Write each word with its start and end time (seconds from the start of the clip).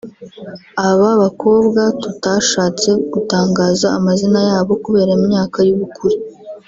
Aba 0.89 1.09
bakobwa 1.21 1.81
tutashatse 2.01 2.89
gutangaza 3.13 3.87
amazina 3.97 4.39
yabo 4.49 4.71
kubera 4.83 5.11
imyaka 5.19 5.57
y’ubukure 5.67 6.17